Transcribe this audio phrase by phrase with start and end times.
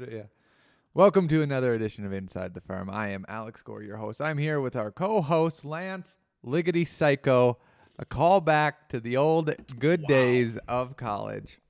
[0.00, 0.24] Yeah.
[0.92, 2.90] Welcome to another edition of Inside the Firm.
[2.90, 4.20] I am Alex Gore, your host.
[4.20, 7.56] I'm here with our co-host Lance Liggity Cayko,
[7.98, 11.60] a callback to the old good days of college.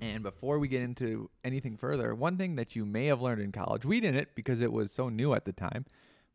[0.00, 3.52] And before we get into anything further, one thing that you may have learned in
[3.52, 5.84] college, we didn't because it was so new at the time,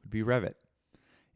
[0.03, 0.55] would be Revit.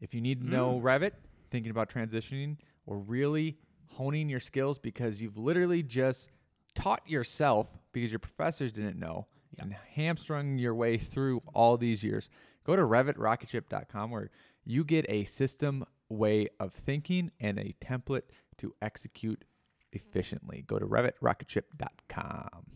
[0.00, 0.86] If you need to know hmm.
[0.86, 1.12] Revit,
[1.50, 6.28] thinking about transitioning or really honing your skills because you've literally just
[6.76, 9.26] taught yourself because your professors didn't know
[9.58, 12.30] and hamstrung your way through all these years,
[12.64, 14.30] go to revitrocketship.com where
[14.64, 18.22] you get a system way of thinking and a template
[18.58, 19.44] to execute
[19.92, 20.64] efficiently.
[20.66, 22.73] Go to revitrocketship.com.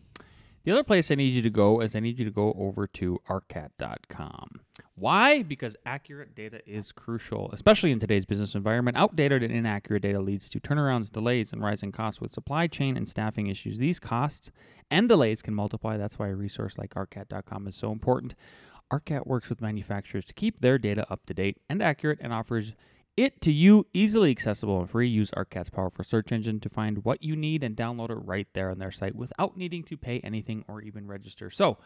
[0.63, 2.85] The other place I need you to go is I need you to go over
[2.87, 4.61] to arcat.com.
[4.95, 5.43] Why?
[5.43, 8.97] Because accurate data is crucial, especially in today's business environment.
[8.97, 13.07] Outdated and inaccurate data leads to turnarounds, delays, and rising costs with supply chain and
[13.07, 13.77] staffing issues.
[13.77, 14.51] These costs
[14.91, 15.95] and delays can multiply.
[15.95, 18.35] That's why a resource like arcat.com is so important.
[18.91, 22.73] Arcat works with manufacturers to keep their data up to date and accurate and offers
[23.19, 25.07] it to you easily accessible and free.
[25.07, 28.71] Use Arcat's powerful search engine to find what you need and download it right there
[28.71, 31.49] on their site without needing to pay anything or even register.
[31.49, 31.77] So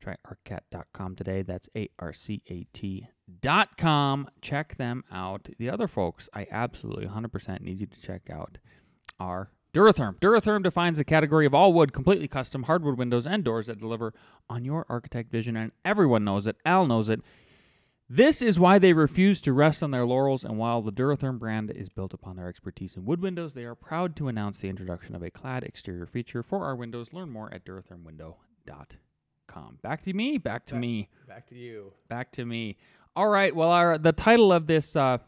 [0.00, 1.42] try arcat.com today.
[1.42, 4.30] That's A R C A T.com.
[4.40, 5.50] Check them out.
[5.58, 8.56] The other folks I absolutely 100% need you to check out
[9.18, 10.18] are Duratherm.
[10.18, 14.12] Duratherm defines a category of all wood, completely custom hardwood windows and doors that deliver
[14.48, 16.56] on your architect vision, and everyone knows it.
[16.64, 17.20] Al knows it.
[18.12, 21.70] This is why they refuse to rest on their laurels, and while the Duratherm brand
[21.70, 25.14] is built upon their expertise in wood windows, they are proud to announce the introduction
[25.14, 27.12] of a clad exterior feature for our windows.
[27.12, 29.78] Learn more at durathermwindow.com.
[29.80, 31.92] Back to me, back to me, Back to you.
[32.08, 32.78] back to me.
[33.14, 35.18] All right, well, our the title of this, uh,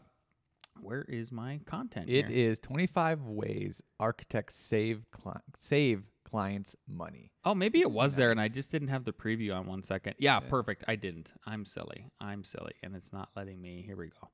[0.81, 2.09] where is my content?
[2.09, 2.51] It here?
[2.51, 7.29] is 25 ways architects save cli- save clients money.
[7.45, 10.15] Oh, maybe it was there, and I just didn't have the preview on one second.
[10.17, 10.83] Yeah, perfect.
[10.87, 11.31] I didn't.
[11.45, 12.07] I'm silly.
[12.19, 13.83] I'm silly, and it's not letting me.
[13.85, 14.29] Here we go.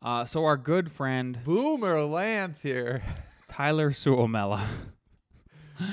[0.00, 3.02] Uh, so our good friend Boomer Lance here.
[3.48, 4.64] Tyler Suomala.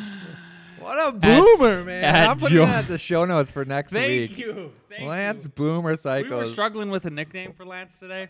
[0.79, 2.03] What a boomer, man.
[2.03, 4.37] at I'm putting Jo- that at the show notes for next Thank week.
[4.37, 4.71] you.
[4.89, 5.49] Thank Lance you.
[5.49, 8.23] Boomer We were struggling with a nickname for Lance today.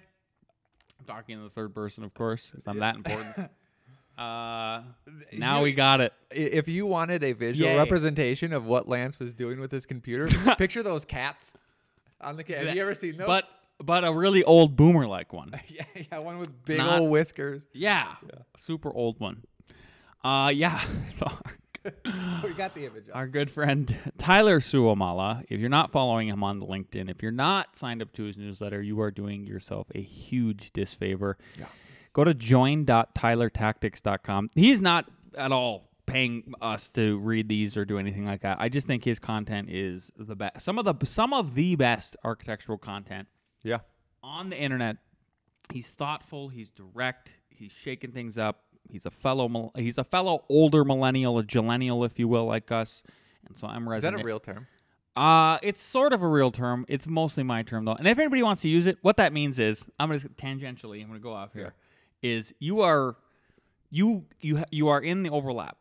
[0.99, 3.49] I'm talking in the third person, of course, 'cause I'm that important.
[4.17, 4.81] Uh,
[5.33, 6.13] now You- we got it.
[6.31, 7.77] if you wanted a visual Yay.
[7.77, 11.53] representation of what Lance was doing with his computer, picture those cats
[12.21, 12.43] on the.
[12.43, 12.65] cat.
[12.67, 13.27] Have you ever seen those?
[13.27, 13.47] But
[13.79, 15.51] but a really old boomer like one.
[15.67, 17.65] yeah, yeah, one with big Not- old whiskers.
[17.73, 18.13] Yeah,
[18.57, 19.43] super old one.
[20.23, 20.81] Uh, yeah.
[21.15, 21.27] So
[21.85, 23.09] So we got the image.
[23.09, 23.15] Up.
[23.17, 25.43] our good friend Tyler Suomala.
[25.49, 28.81] If you're not following him on LinkedIn, if you're not signed up to his newsletter,
[28.81, 31.37] you are doing yourself a huge disfavor.
[31.59, 31.65] Yeah.
[32.13, 34.49] Go to join.tylertactics.com.
[34.55, 38.57] He's not at all paying us to read these or do anything like that.
[38.59, 40.61] I just think his content is the best.
[40.61, 43.27] Some of the some of the best architectural content
[43.63, 43.79] Yeah.
[44.21, 44.97] on the internet.
[45.71, 46.49] He's thoughtful.
[46.49, 47.29] He's direct.
[47.49, 48.63] He's shaking things up.
[48.89, 49.71] He's a fellow.
[49.75, 53.01] He's a fellow older millennial, a millennial, if you will, like us.
[53.47, 54.67] And so I'm Is that a real term?
[55.15, 56.85] Uh, it's sort of a real term.
[56.89, 57.93] It's mostly my term though.
[57.93, 61.01] And if anybody wants to use it, what that means is I'm gonna tangentially.
[61.01, 61.73] I'm gonna go off here.
[62.23, 63.15] Is you are
[63.91, 65.77] you you you are in the overlap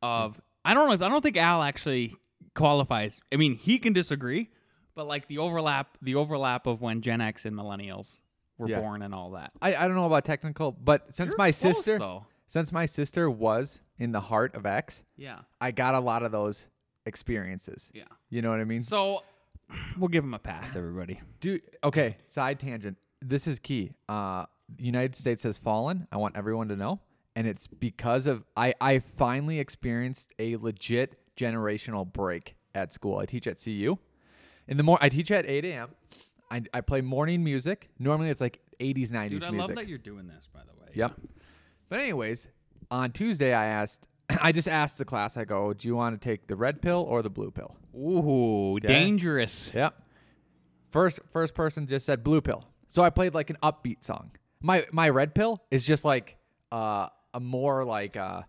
[0.00, 0.94] of I don't know.
[0.94, 2.14] If, I don't think Al actually
[2.54, 3.20] qualifies.
[3.32, 4.48] I mean, he can disagree,
[4.94, 8.20] but like the overlap, the overlap of when Gen X and millennials
[8.58, 8.80] were Yeah.
[8.80, 9.50] born and all that.
[9.60, 12.26] I, I don't know about technical, but since You're my close, sister, though.
[12.46, 15.40] since my sister was in the heart of X, Yeah.
[15.60, 16.68] I got a lot of those
[17.06, 17.90] experiences.
[17.92, 18.04] Yeah.
[18.30, 18.82] You know what I mean?
[18.82, 19.22] So
[19.98, 21.20] we'll give him a pass, everybody.
[21.40, 22.96] Dude, okay, side tangent.
[23.20, 23.92] This is key.
[24.08, 24.46] Uh,
[24.76, 26.06] the United States has fallen.
[26.12, 27.00] I want everyone to know.
[27.34, 33.18] And it's because of I, I finally experienced a legit generational break at school.
[33.18, 33.96] I teach at CU.
[34.68, 35.90] In the mor I teach at 8 a.m.
[36.50, 37.88] I, I play morning music.
[37.98, 39.68] Normally it's like 80s, 90s Dude, I music.
[39.68, 40.90] love that you're doing this, by the way.
[40.94, 41.12] Yep.
[41.88, 42.48] But anyways,
[42.90, 44.08] on Tuesday I asked
[44.42, 47.04] I just asked the class, I go, do you want to take the red pill
[47.08, 47.76] or the blue pill?
[47.96, 49.70] Ooh, dangerous.
[49.74, 49.94] Yep.
[50.90, 52.68] First first person just said blue pill.
[52.88, 54.32] So I played like an upbeat song.
[54.62, 56.36] My my red pill is just like
[56.70, 58.42] uh a more like uh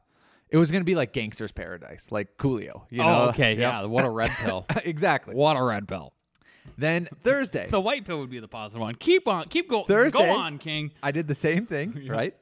[0.50, 2.83] It was gonna be like Gangster's Paradise, like Coolio.
[2.89, 3.21] You oh, know?
[3.30, 3.60] okay, Yep.
[3.60, 3.83] yeah.
[3.86, 4.65] What a red pill.
[4.86, 5.36] exactly.
[5.36, 6.13] What a red pill.
[6.77, 8.95] Then Thursday, The white pill would be the positive one.
[8.95, 9.86] Keep on, keep going.
[9.86, 10.25] Thursday.
[10.25, 10.92] Go on, King.
[11.01, 12.36] I did the same thing, right?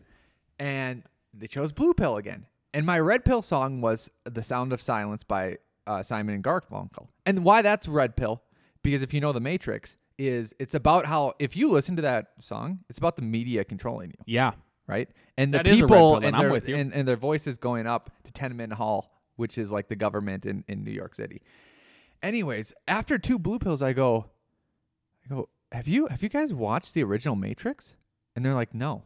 [0.59, 1.03] And
[1.33, 2.45] they chose Blue Pill again.
[2.73, 5.57] And my Red Pill song was "The Sound of Silence" by
[5.87, 7.07] uh, Simon and Garfunkel.
[7.25, 8.43] And why that's Red Pill?
[8.83, 12.27] Because if you know The Matrix, is it's about how if you listen to that
[12.41, 14.23] song, it's about the media controlling you.
[14.25, 14.51] Yeah.
[14.87, 15.09] right?
[15.37, 16.75] And the That people and I'm their with you.
[16.75, 20.63] and, and their voices going up to Tenement Hall, which is like the government in,
[20.67, 21.41] in New York City.
[22.21, 24.27] Anyways, after two blue pills, I go,
[25.25, 27.95] I go, have you have you guys watched the original Matrix?
[28.35, 29.03] And they're like, no.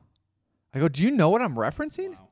[0.73, 2.09] I go, do you know what I'm referencing?
[2.09, 2.27] Wow.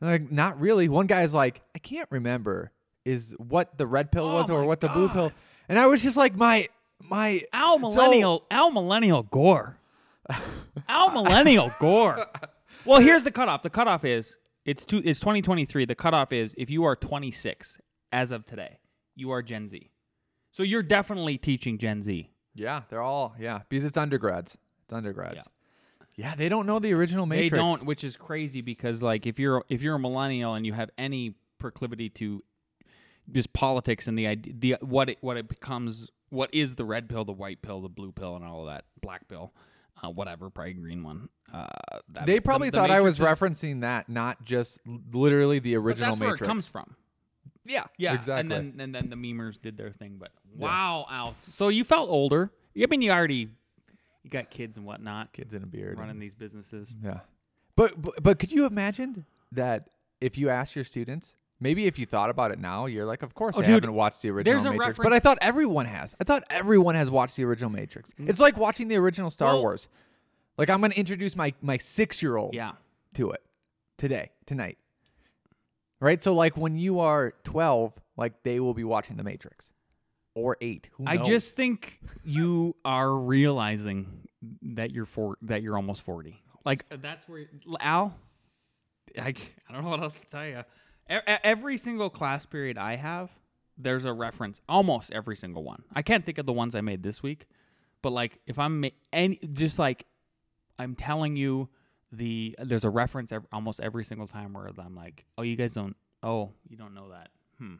[0.00, 0.88] Like, not really.
[0.88, 2.72] One guy's like, I can't remember
[3.04, 5.32] is what the red pill Oh was or what the blue pill.
[5.68, 6.68] And I was just like, my
[7.00, 9.76] my Al Millennial, Al Millennial Gore.
[10.88, 12.24] Al Millennial Gore.
[12.84, 13.62] Well, here's the cutoff.
[13.62, 15.02] The cutoff is it's two.
[15.04, 15.84] It's 2023.
[15.84, 17.78] The cutoff is if you are 26
[18.12, 18.78] as of today,
[19.14, 19.90] you are Gen Z.
[20.50, 22.30] So you're definitely teaching Gen Z.
[22.54, 24.56] Yeah, they're all yeah because it's undergrads.
[24.84, 25.46] It's undergrads.
[26.16, 27.52] Yeah, they don't know the original Matrix.
[27.52, 30.72] They don't, which is crazy because like if you're if you're a millennial and you
[30.72, 32.42] have any proclivity to
[33.30, 37.08] just politics and the idea, the what it what it becomes, what is the red
[37.08, 39.52] pill, the white pill, the blue pill, and all of that, black pill,
[40.02, 41.28] uh, whatever, probably green one.
[41.52, 41.66] Uh,
[42.10, 44.78] that, They probably the thought I was is- referencing that, not just
[45.12, 46.42] literally the but original that's where Matrix.
[46.42, 46.96] it comes from.
[47.66, 48.40] Yeah, Yeah, exactly.
[48.40, 51.36] And then and then the memers did their thing, but wow, Al.
[51.50, 52.50] So you felt older.
[52.80, 53.48] I mean, you already
[54.22, 55.98] you got kids and whatnot Kids in a beard.
[55.98, 56.88] running and- these businesses.
[57.04, 57.20] yeah,
[57.76, 59.90] but, but but could you imagine that
[60.20, 63.34] if you asked your students, maybe if you thought about it now, you're like, of
[63.34, 66.14] course Oh, I dude, haven't watched the original Matrix, but I thought everyone has.
[66.20, 68.12] I thought everyone has watched the original Matrix.
[68.18, 68.28] Mm.
[68.28, 69.88] It's like watching the original Star Well- Wars.
[70.58, 72.72] Like I'm gonna introduce my my six year old Yeah.
[73.14, 73.42] to it
[73.96, 74.76] today, tonight.
[76.00, 76.22] Right?
[76.22, 79.70] So like when you are 12, like they will be watching The Matrix.
[80.34, 80.88] Or 8.
[80.92, 84.28] Who I just think you are realizing
[84.62, 86.40] that you're for that you're almost forty.
[86.64, 87.46] Like that's where
[87.80, 88.14] Al.
[89.18, 89.28] I,
[89.68, 90.62] I don't know what else to tell you.
[91.10, 93.30] Every single class period I have,
[93.76, 94.60] there's a reference.
[94.68, 95.82] Almost every single one.
[95.92, 97.46] I can't think of the ones I made this week,
[98.02, 100.06] but like if I'm ma- any, just like
[100.78, 101.68] I'm telling you,
[102.12, 105.74] the there's a reference ev almost every single time where I'm like, oh, you guys
[105.74, 105.96] don't.
[106.22, 107.30] Oh, you don't know that.
[107.58, 107.76] Hmm.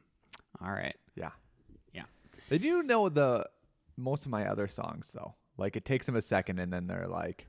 [0.62, 0.96] All right.
[1.14, 1.30] Yeah.
[1.92, 2.04] Yeah.
[2.48, 3.48] They do know the
[3.96, 5.34] most of my other songs though.
[5.56, 7.46] Like it takes them a second and then they're like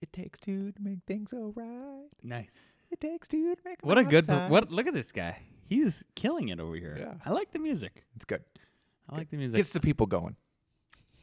[0.00, 2.52] it takes two to make things alright." Nice.
[2.90, 4.50] It takes two to make What a good outside.
[4.50, 5.38] what look at this guy.
[5.68, 6.96] He's killing it over here.
[6.98, 7.14] Yeah.
[7.24, 8.04] I like the music.
[8.16, 8.42] It's good.
[9.08, 9.56] I like the music.
[9.56, 10.36] Gets the people going.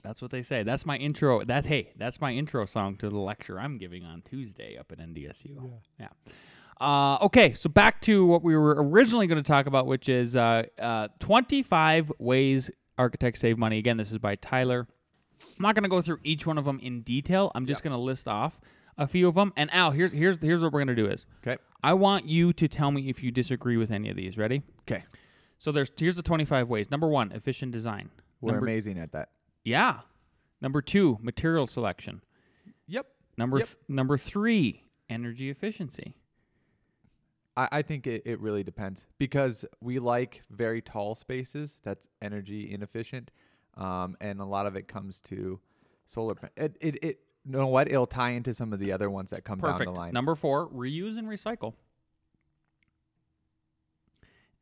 [0.03, 0.63] that's what they say.
[0.63, 1.43] That's my intro.
[1.43, 4.99] That's hey, that's my intro song to the lecture I'm giving on Tuesday up at
[4.99, 5.57] NDSU.
[5.99, 6.07] Yeah.
[6.79, 10.35] Uh, okay, so back to what we were originally going to talk about, which is
[10.35, 13.79] uh, uh, 25 ways architects save money.
[13.79, 14.87] Again, this is by Tyler.
[15.43, 17.51] I'm not going to go through each one of them in detail.
[17.55, 18.59] I'm just going to list off
[18.97, 19.53] a few of them.
[19.55, 21.61] And Al, here's here's here's what we're going to do is Okay.
[21.83, 24.37] I want you to tell me if you disagree with any of these.
[24.37, 24.63] Ready?
[24.81, 25.03] Okay.
[25.59, 26.89] So there's here's the 25 ways.
[26.91, 28.09] Number one, efficient design.
[28.41, 29.29] We're Number, amazing at that.
[29.63, 29.99] Yeah.
[30.61, 32.21] Number two, material selection.
[32.87, 33.07] Yep.
[33.37, 33.67] Number Yep.
[33.67, 36.15] th- number three, energy efficiency.
[37.55, 42.71] I, I think it, it really depends because we like very tall spaces that's energy
[42.71, 43.31] inefficient.
[43.75, 45.59] Um, and a lot of it comes to
[46.07, 46.35] solar.
[46.55, 47.87] It, it, it, you know what?
[47.87, 49.85] It'll tie into some of the other ones that come Perfect.
[49.85, 50.13] down the line.
[50.13, 51.73] Number four, reuse and recycle.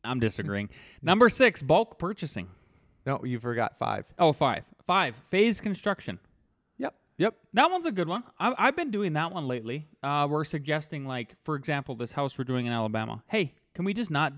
[0.03, 0.69] I'm disagreeing.
[1.01, 2.47] Number six, bulk purchasing.
[3.05, 4.05] no, you forgot five.
[4.19, 4.63] Oh, five.
[4.85, 6.19] Five, phase construction.
[6.77, 6.93] Yep.
[7.17, 7.35] Yep.
[7.53, 8.23] That one's a good one.
[8.39, 9.87] I, I've been doing that one lately.
[10.03, 13.23] Uh, we're suggesting, like, for example, this house we're doing in Alabama.
[13.27, 14.33] Hey, can we just not?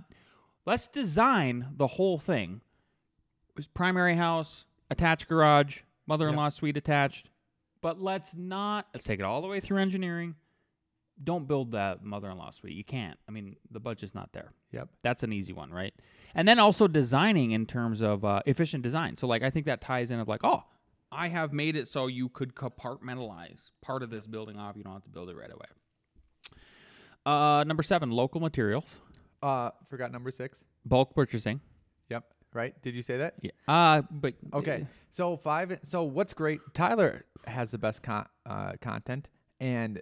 [0.66, 2.62] Let's design the whole thing.
[3.74, 7.30] Primary house, attached garage, mother-in-law suite attached.
[7.81, 8.88] But let's not.
[8.93, 10.36] Let's take it all the way through engineering.
[11.24, 12.74] Don't build that mother-in-law suite.
[12.75, 13.17] You can't.
[13.27, 14.51] I mean, the budget's not there.
[14.72, 14.89] Yep.
[15.01, 15.93] That's an easy one, right?
[16.36, 19.17] And then also designing in terms of uh, efficient design.
[19.17, 20.63] So, like, I think that ties in of like, oh,
[21.12, 24.75] I have made it so you could compartmentalize part of this building off.
[24.75, 25.65] You don't have to build it right away.
[27.25, 28.86] Uh, number seven, local materials,
[29.41, 30.60] Uh, forgot number six.
[30.86, 31.60] bulk purchasing.
[32.10, 32.24] Yep.
[32.54, 32.80] Right.
[32.82, 33.36] Did you say that?
[33.42, 33.51] Yeah.
[33.68, 34.88] Uh, but Okay.
[35.12, 35.80] So five.
[35.84, 36.60] So what's great?
[36.74, 40.01] Tyler has the best con- uh, content, and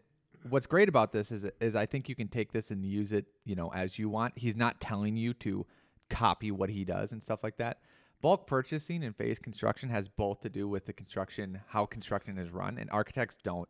[0.49, 3.25] what's great about this is is I think you can take this and use it,
[3.45, 4.37] you know, as you want.
[4.37, 5.65] He's not telling you to
[6.09, 7.79] copy what he does and stuff like that.
[8.21, 12.49] Bulk purchasing and phase construction has both to do with the construction, how construction is
[12.51, 13.69] run, and architects don't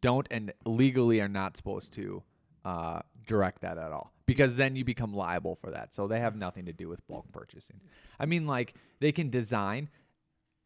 [0.00, 2.22] don't and legally are not supposed to
[2.64, 5.94] uh, direct that at all because then you become liable for that.
[5.94, 7.80] So they have nothing to do with bulk purchasing.
[8.18, 9.88] I mean, like they can design.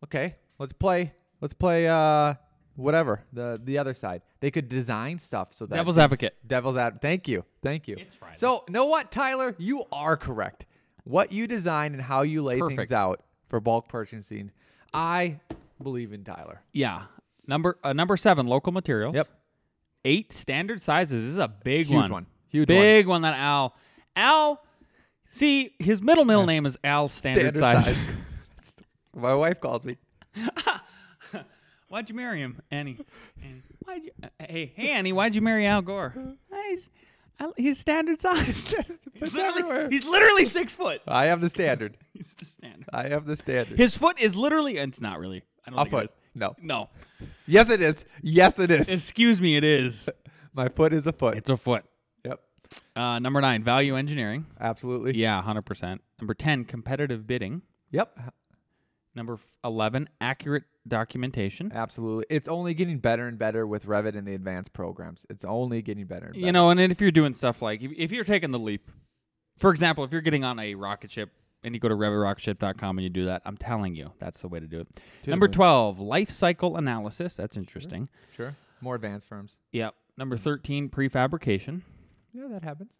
[0.05, 1.13] Okay, let's play.
[1.41, 1.89] Let's play.
[1.89, 2.35] Uh,
[2.77, 4.23] whatever the the other side.
[4.41, 6.37] They could design stuff so that Devil's advocate.
[6.47, 7.01] Devil's ad.
[7.01, 7.45] Thank you.
[7.63, 7.97] Thank you.
[7.99, 8.37] It's Friday.
[8.39, 9.55] So know what, Tyler?
[9.59, 10.67] You are correct.
[11.05, 14.51] What you design and how you lay things out for bulk purchasing,
[14.93, 15.41] I
[15.83, 16.63] believe in Tyler.
[16.73, 17.05] Yeah.
[17.47, 19.15] Number uh, number seven, local materials.
[19.15, 19.29] Yep.
[20.05, 21.25] Eight standard sizes.
[21.25, 22.13] This is a big Huge one.
[22.13, 22.27] one.
[22.49, 22.79] Huge one.
[22.79, 23.23] big one.
[23.23, 23.75] That Al.
[24.17, 24.63] Al.
[25.31, 27.95] See, his middle middle name is Al Standard, size.
[29.17, 29.97] My wife calls me.
[31.89, 32.99] Why'd you marry him, Annie?
[33.43, 33.63] Annie.
[33.85, 34.11] Why'd you?
[34.23, 35.13] uh, hey, hey, Annie.
[35.13, 36.15] Why'd you marry Al Gore?
[36.69, 36.91] He's,
[37.39, 38.75] Al- he's standard size.
[39.15, 41.03] he's, literally, he's literally six foot.
[41.07, 41.97] I have the standard.
[42.13, 42.89] He's the standard.
[42.93, 43.79] I have the standard.
[43.79, 44.77] His foot is literally.
[44.79, 45.43] It's not really.
[45.67, 46.05] I don't A think foot.
[46.05, 46.13] it is.
[46.35, 46.55] No.
[46.61, 46.89] No.
[47.47, 48.05] Yes, it is.
[48.23, 48.89] Yes, it is.
[48.89, 49.57] Excuse me.
[49.57, 50.09] It is.
[50.55, 51.37] My foot is a foot.
[51.37, 51.85] It's a foot.
[52.25, 52.41] yep.
[52.95, 54.47] Uh, number nine, value engineering.
[54.61, 55.17] Absolutely.
[55.17, 56.01] Yeah, hundred percent.
[56.21, 57.63] Number ten, competitive bidding.
[57.91, 58.19] Yep.
[59.15, 61.73] Number eleven, accurate documentation.
[61.75, 62.27] Absolutely.
[62.31, 65.25] It's only getting better and better with Revit and the advanced programs.
[65.31, 66.47] It's only getting better and better.
[66.47, 68.91] You know, and if you're doing stuff like if you're taking the leap,
[69.59, 71.31] for example, if you're getting on a rocket ship
[71.65, 74.61] and you go to revitrocketship.com and you do that, I'm telling you, that's the way
[74.61, 74.89] to do it.
[75.27, 77.37] Number 12, life cycle analysis.
[77.37, 78.09] That's interesting.
[78.37, 78.55] Sure.
[78.81, 79.57] More advanced firms.
[79.73, 79.95] Yep.
[80.17, 81.83] Number 13, prefabrication.
[82.33, 82.93] Yeah, that happens.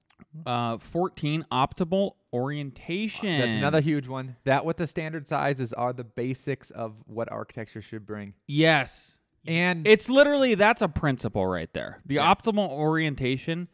[0.47, 3.39] Uh, 14, optimal orientation.
[3.41, 4.37] That's another huge one.
[4.45, 8.35] That with the standard sizes are the basics of what architecture should bring.
[8.47, 9.17] Yes.
[9.47, 12.01] And It's literally that's a principle right there.
[12.07, 12.33] The Yeah.
[12.35, 13.69] optimal orientation.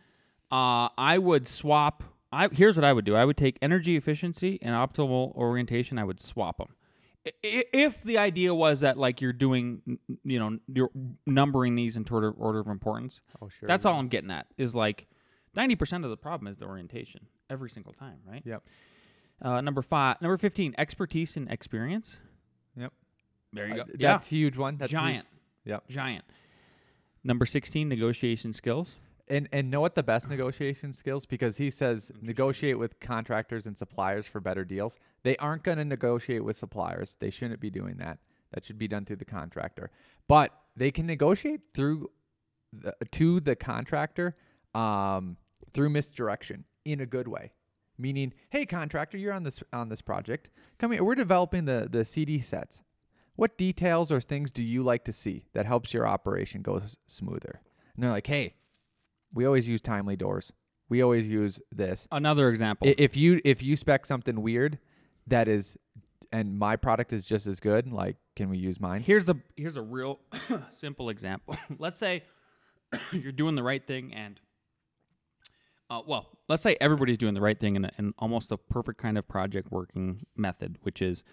[0.51, 2.03] Uh, I would swap.
[2.33, 3.17] I here's what I would do.
[3.17, 5.99] I would take energy efficiency and optimal orientation.
[5.99, 6.69] I would swap them.
[7.43, 10.91] If the idea was that like you're doing, you know, you're
[11.27, 13.21] numbering these in order order of importance.
[13.43, 13.67] oh sure.
[13.67, 14.47] That's all I'm getting at.
[14.57, 15.07] Is like
[15.55, 18.43] ninety percent of the problem is the orientation every single time, right?
[18.45, 18.63] Yep.
[19.43, 22.17] Uh, number five, number fifteen, expertise and experience.
[22.77, 22.93] Yep.
[23.53, 23.85] There you Uh, go.
[23.87, 24.77] That's yeah, a huge one.
[24.79, 25.01] That's huge.
[25.01, 25.27] giant.
[25.65, 25.89] Yep.
[25.89, 26.25] Giant.
[27.23, 28.97] Number 16, negotiation skills.
[29.31, 33.79] And and know what the best negotiation skills because he says negotiate with contractors and
[33.79, 34.99] suppliers for better deals.
[35.23, 37.17] They aren't going to negotiate with suppliers.
[37.21, 38.19] They shouldn't be doing that.
[38.53, 39.91] That should be done through the contractor.
[40.27, 42.11] But they can negotiate through
[42.73, 44.37] the, to the contractor
[44.75, 45.37] um,
[45.73, 47.53] through misdirection in a good way.
[47.99, 50.51] Meaning, hey contractor, you're on this on this project.
[50.79, 51.05] Come here.
[51.05, 52.83] We're developing the the CD sets.
[53.37, 56.97] What details or things do you like to see that helps your operation go s-
[57.07, 57.61] smoother?
[57.95, 58.55] And they're like, hey,
[59.33, 60.53] we always use timely doors.
[60.89, 62.09] We always use this.
[62.11, 62.89] Another example.
[62.89, 64.79] I- If you if you spec something weird
[65.27, 65.77] that is
[66.33, 69.03] and my product is just as good, like can we use mine?
[69.03, 70.21] here's a here's a real
[70.71, 71.57] simple example.
[71.79, 72.23] let's say
[73.13, 74.41] you're doing the right thing and
[75.89, 78.97] uh, well, let's say everybody's doing the right thing in, a, in almost the perfect
[78.99, 81.25] kind of project working method, which is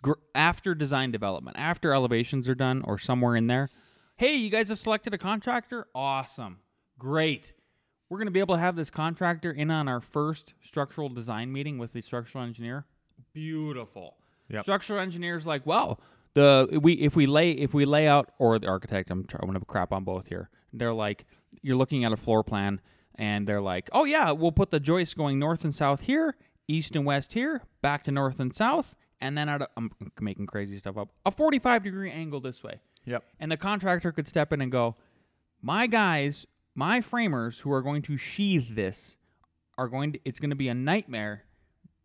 [0.00, 3.68] gr- after design development, after elevations are done or somewhere in there.
[4.16, 5.88] Hey, you guys have selected a contractor?
[5.94, 6.60] Awesome.
[6.98, 7.52] Great.
[8.08, 11.52] We're going to be able to have this contractor in on our first structural design
[11.52, 12.86] meeting with the structural engineer.
[13.32, 14.16] Beautiful.
[14.48, 14.64] Yep.
[14.64, 16.00] Structural engineers like, well,
[16.34, 19.60] the we if we lay if we lay out or the architect, I'm trying to
[19.60, 20.50] crap on both here.
[20.72, 21.26] They're like,
[21.62, 22.80] you're looking at a floor plan,
[23.16, 26.36] and they're like, oh yeah, we'll put the joists going north and south here,
[26.66, 29.90] east and west here, back to north and south, and then at a, I'm
[30.20, 32.80] making crazy stuff up, a 45 degree angle this way.
[33.04, 33.24] Yep.
[33.40, 34.96] And the contractor could step in and go,
[35.62, 36.46] My guys,
[36.78, 39.16] my framers who are going to sheathe this
[39.76, 41.42] are going to, it's going to be a nightmare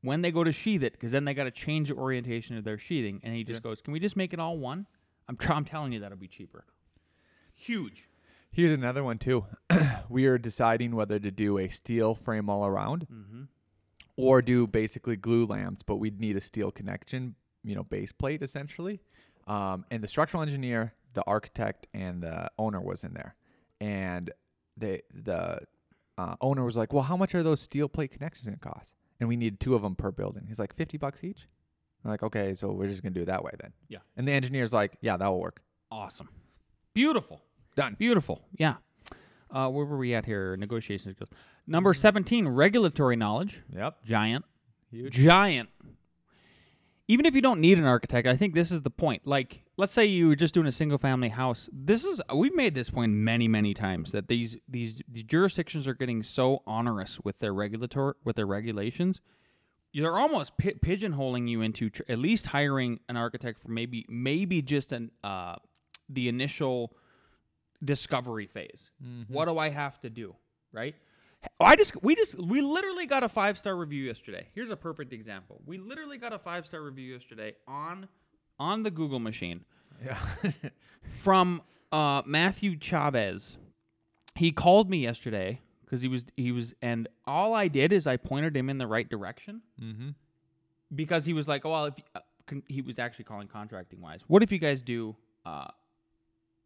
[0.02, 2.64] when they go to sheathe it because then they got to change the orientation of
[2.64, 3.22] their sheathing.
[3.24, 4.88] And he just goes, Can we just make it all one?
[5.30, 6.66] I'm, tr- I'm telling you that'll be cheaper.
[7.54, 8.10] Huge.
[8.52, 9.46] Here's another one too.
[10.10, 13.44] we are deciding whether to do a steel frame all around Mm-hmm.
[14.18, 19.02] or do basically glulams, but we'd need a steel connection, you know, base plate essentially.
[19.46, 23.36] Um, and the structural engineer, the architect, and the owner was in there,
[23.80, 24.32] and
[24.78, 25.60] they the
[26.18, 29.30] uh, owner was like, "Well, how much are those steel plate connections gonna cost?" And
[29.30, 30.46] we need two of them per building.
[30.48, 31.48] He's like, 50 bucks each."
[32.04, 34.00] I'm like, "Okay, so we're just gonna do it that way then." Yeah.
[34.18, 35.62] And the engineer's like, "Yeah, that will work."
[35.92, 36.30] Awesome.
[36.94, 37.42] Beautiful.
[37.76, 37.96] Done.
[37.98, 38.42] Beautiful.
[38.58, 38.76] Yeah.
[39.50, 40.58] Uh, where were we at here?
[40.58, 41.30] Negotiations skills.
[41.68, 43.62] Number 17, regulatory knowledge.
[43.74, 44.04] Yep.
[44.04, 44.46] Giant.
[44.90, 45.14] Huge.
[45.14, 45.70] Giant.
[47.08, 49.28] Even if you don't need an architect, I think this is the point.
[49.28, 51.70] Like, let's say you were just doing a single family house.
[51.74, 55.94] This is we've made this point many, many times that these these, these jurisdictions are
[55.94, 59.20] getting so onerous with their regulator with their regulations.
[59.94, 64.62] They're almost pi- pigeonholing you into tr- at least hiring an architect for maybe maybe
[64.62, 65.56] just an uh,
[66.10, 66.96] the initial
[67.84, 68.90] discovery phase.
[69.28, 70.36] What do I have to do?
[70.72, 70.96] Right?
[71.60, 74.48] I just we just we literally got a five star review yesterday.
[74.54, 75.62] Here's a perfect example.
[75.66, 78.08] We literally got a five star review yesterday on
[78.60, 79.66] on the Google machine
[80.04, 80.20] Yeah.
[81.22, 83.58] from uh, Matthew Chavez.
[84.36, 88.18] He called me yesterday because he was he was and all I did is I
[88.18, 90.10] pointed him in the right direction mm-hmm.
[90.96, 94.22] because he was like, oh, well, if uh, con- he was actually calling contracting wise.
[94.28, 95.16] What if you guys do?
[95.46, 95.68] Uh,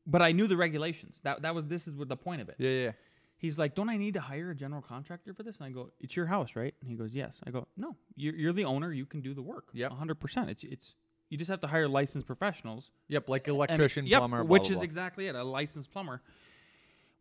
[0.06, 1.20] but I knew the regulations.
[1.24, 2.56] That that was this is what the point of it.
[2.58, 2.92] Yeah, yeah.
[3.40, 5.58] He's like, don't I need to hire a general contractor for this?
[5.58, 6.74] And I go, it's your house, right?
[6.82, 7.38] And he goes, yes.
[7.46, 8.92] I go, no, you're, you're the owner.
[8.92, 9.66] You can do the work.
[9.74, 10.50] Yeah, 100%.
[10.50, 10.94] It's it's
[11.30, 12.90] you just have to hire licensed professionals.
[13.10, 14.84] Yep, like And- electrician, yep, plumber, blah, which blah, is blah.
[14.84, 16.22] exactly it, a licensed plumber.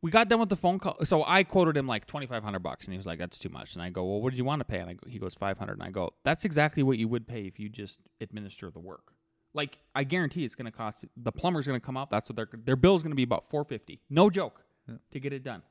[0.03, 1.05] We got done with the phone call.
[1.05, 3.75] So I quoted him like 2500 bucks and he was like, that's too much.
[3.75, 4.79] And I go, well, what did you want to pay?
[4.79, 7.43] And I go, he goes, 500 And I go, that's exactly what you would pay
[7.43, 9.13] if you just administer the work.
[9.55, 12.11] Like, I guarantee it's going to cost, the plumber's going to come out.
[12.11, 14.97] That's what their, their bill is going to be about 450 No joke Yeah.
[15.13, 15.63] to get it done.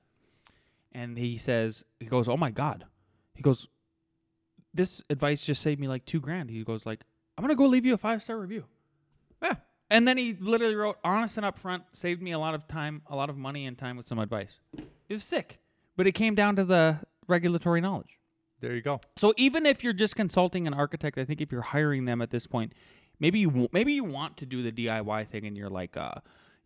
[0.95, 2.85] And he says, he goes, oh my God.
[3.33, 3.67] He goes,
[4.73, 6.49] this advice just saved me like two grand.
[6.49, 7.01] He goes like,
[7.37, 8.63] I'm going to go leave you a five-star review.
[9.43, 9.55] Yeah.
[9.89, 13.15] And then he literally wrote, honest and upfront, saved me a lot of time, a
[13.15, 14.53] lot of money and time with some advice.
[15.09, 15.59] It was sick.
[15.97, 18.17] But it came down to the regulatory knowledge.
[18.61, 19.01] There you go.
[19.17, 22.31] So even if you're just consulting an architect, I think if you're hiring them at
[22.31, 22.71] this point,
[23.19, 26.15] maybe you maybe you want to do the DIY thing and you're like uh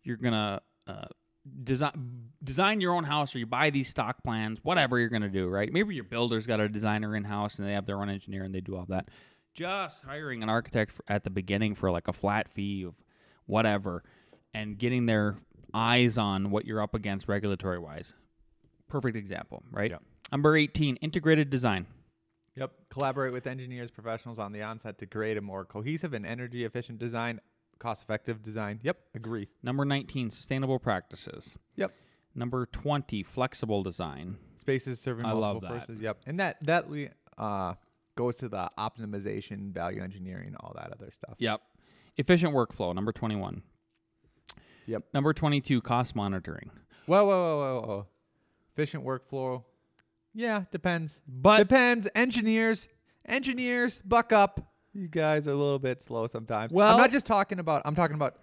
[0.02, 1.06] you're going to uh
[1.64, 5.28] design design your own house or you buy these stock plans, whatever you're going to
[5.28, 5.72] do, right?
[5.72, 8.54] Maybe your builder's got a designer in house and they have their own engineer and
[8.54, 9.08] they do all that.
[9.52, 12.94] Just hiring an architect for, at the beginning for like a flat fee of
[13.46, 14.04] whatever
[14.54, 15.36] and getting their
[15.74, 18.12] eyes on what you're up against regulatory wise.
[18.88, 19.90] Perfect example, right?
[19.90, 20.02] Yep.
[20.32, 21.86] Number 18, integrated design.
[22.56, 22.72] Yep.
[22.90, 26.98] Collaborate with engineers, professionals on the onset to create a more cohesive and energy efficient
[26.98, 27.40] design,
[27.80, 28.78] cost effective design.
[28.84, 28.98] Yep.
[29.16, 29.48] Agree.
[29.62, 31.56] Number 19, sustainable practices.
[31.76, 31.92] Yep.
[32.36, 34.36] Number 20, flexible design.
[34.60, 35.80] Spaces serving I love multiple that.
[35.86, 36.02] purposes.
[36.02, 36.18] Yep.
[36.26, 36.86] And that that
[37.36, 37.74] uh
[38.16, 41.34] goes to the optimization, value engineering, all that other stuff.
[41.38, 41.60] Yep.
[42.16, 42.94] Efficient workflow.
[42.94, 43.62] Number 21.
[44.86, 45.04] Yep.
[45.14, 46.70] Number 22, cost monitoring.
[47.06, 48.06] Whoa, whoa, whoa, whoa, whoa.
[48.74, 49.64] Efficient workflow.
[50.34, 51.20] Yeah, depends.
[51.26, 52.08] But depends.
[52.14, 52.88] Engineers,
[53.24, 54.69] engineers, buck up.
[54.94, 56.72] You guys are a little bit slow sometimes.
[56.72, 57.82] Well- I'm not just talking about.
[57.84, 58.36] I'm talking about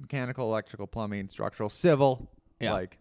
[0.00, 2.30] mechanical, electrical, plumbing, structural, civil.
[2.60, 2.72] Yeah.
[2.72, 2.98] Like,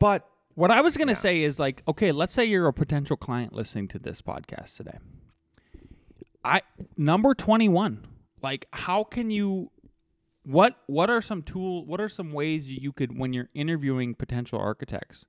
[0.00, 1.18] but what I was going to Yeah.
[1.18, 4.98] say is like, okay, let's say you're a potential client listening to this podcast today.
[6.44, 6.62] I
[6.96, 8.06] number 21.
[8.42, 9.70] Like how can you
[10.44, 14.58] what what are some tool what are some ways you could when you're interviewing potential
[14.58, 15.24] architects?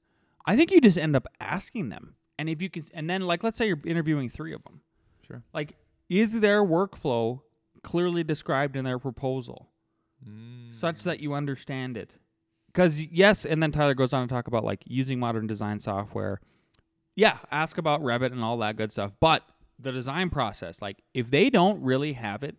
[0.46, 2.16] I think you just end up asking them.
[2.40, 4.82] And if you can and then like let's say you're interviewing 3 of them.
[5.28, 5.44] sure.
[5.54, 5.76] Like
[6.10, 7.42] is their workflow
[7.84, 9.70] clearly described in their proposal
[10.72, 12.12] such that you understand it?
[12.74, 16.42] Cuz yes, and then Tyler goes on to talk about like using modern design software.
[17.16, 19.12] Yeah, ask about Revit and all that good stuff.
[19.20, 19.44] But
[19.80, 22.56] the design process, like if they don't really have it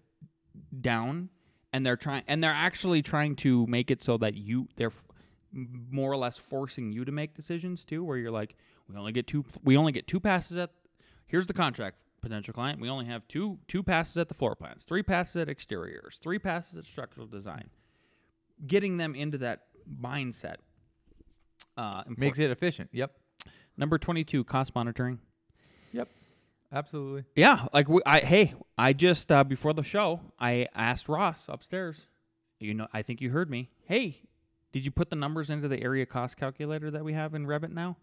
[0.80, 1.30] down
[1.72, 5.02] and they're trying and they're actually trying to make it so that you they're f-
[5.52, 8.56] more or less forcing you to make decisions too where you're like
[8.88, 10.70] we only get two we only get two passes at
[11.26, 14.84] here's the contract potential client we only have two two passes at the floor plans
[14.84, 17.68] three passes at exteriors three passes at structural design
[18.66, 19.66] getting them into that
[20.02, 20.56] mindset
[21.76, 22.88] uh Makes it efficient.
[22.92, 23.12] Yep.
[23.76, 25.18] number 22 cost monitoring
[25.92, 26.08] Yep.
[26.72, 27.24] Absolutely.
[27.36, 31.96] yeah, like we, I hey, I just uh, before the show, I asked Ross upstairs.
[32.58, 33.70] You know, I think you heard me.
[33.84, 34.22] Hey,
[34.72, 37.70] did you put the numbers into the area cost calculator that we have in Revit
[37.70, 37.96] now?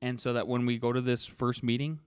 [0.00, 1.98] And so that when we go to this first meeting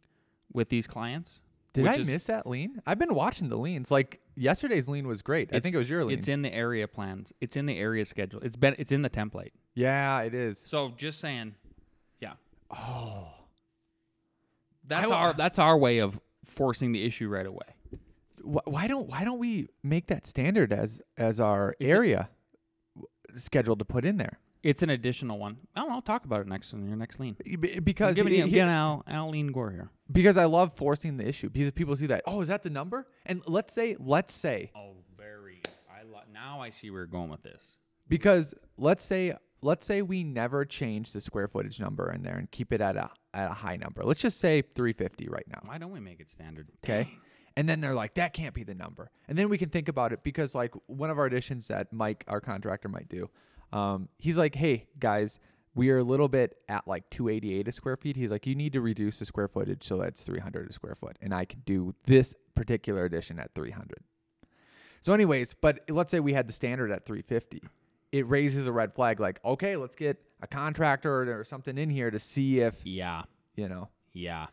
[0.53, 1.39] with these clients,
[1.83, 2.81] Did I is- miss that lean?
[2.85, 3.89] I've been watching the leans.
[3.91, 5.49] Like yesterday's lean was great.
[5.53, 6.17] I think it was your lean.
[6.17, 7.31] it's in the area plans.
[7.41, 8.39] It's in the area schedule.
[8.41, 9.51] It's been it's in the template.
[9.75, 10.63] yeah, it is.
[10.67, 11.55] So just saying,
[12.19, 12.33] yeah.
[12.71, 13.29] Oh.
[14.85, 17.67] That's I- our that's our way of forcing the issue right away.
[18.41, 22.29] Wh- Why don't why don't we make that standard as as our It's area
[22.95, 24.39] w- scheduled to put in there?
[24.63, 25.57] It's an additional one.
[25.75, 25.95] I don't know.
[25.95, 27.35] I'll talk about it next in your next lean.
[27.45, 29.89] B- Because I'm giving he- you, he- getting Al, Al Lean Gore here.
[30.11, 33.07] because I love forcing the issue because people see that oh is that the number
[33.25, 35.61] and let's say let's say Oh, very.
[35.89, 37.77] I lo- now I see where you're going with this.
[38.07, 42.49] because let's say let's say we never change the square footage number in there and
[42.51, 44.03] keep it at a at a high number.
[44.03, 45.61] Let's just say 350 right now.
[45.65, 46.67] Why don't we make it standard?
[46.83, 47.09] Okay.
[47.55, 49.09] And then they're like, that can't be the number.
[49.27, 52.23] And then we can think about it because, like, one of our additions that Mike,
[52.27, 53.31] our contractor, might do,
[53.73, 55.39] um, he's like, hey, guys,
[55.75, 58.15] we are a little bit at like 288 a square feet.
[58.15, 61.17] He's like, you need to reduce the square footage so that's 300 a square foot.
[61.21, 63.99] And I can do this particular addition at 300.
[65.01, 67.61] So, anyways, but let's say we had the standard at 350.
[68.11, 72.09] It raises a red flag like, okay, let's get a contractor or something in here
[72.09, 73.23] to see if Yeah.
[73.55, 74.47] you know, Yeah.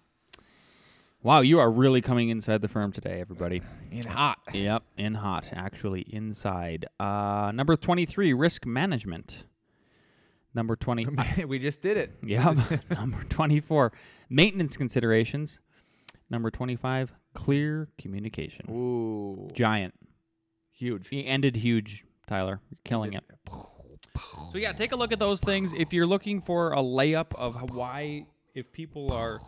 [1.25, 3.63] Wow, you are really coming inside the firm today, everybody.
[3.91, 4.41] in hot.
[4.53, 6.85] Yep, in hot, actually inside.
[7.01, 9.47] Uh, number twenty-three, risk management.
[10.53, 11.07] Number twenty.
[11.49, 12.11] we just did it.
[12.23, 12.55] yeah.
[12.91, 13.93] number twenty-four,
[14.29, 15.61] maintenance considerations.
[16.29, 18.67] Number twenty-five, clear communication.
[18.71, 19.95] Ooh, Giant.
[20.73, 21.09] huge.
[21.09, 22.61] He ended huge, Tyler.
[22.71, 23.25] You're killing it.
[24.53, 25.73] So yeah, take a look at those things.
[25.73, 29.41] If you're looking for a layup of why, if people are,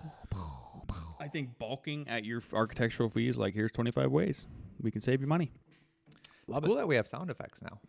[1.26, 4.46] I think bulking at your architectural fees, like here's 25 ways
[4.80, 5.50] we can save you money.
[6.48, 7.80] It's cool that we have sound effects now.